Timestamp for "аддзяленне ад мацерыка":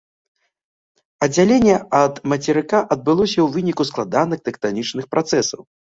1.25-2.79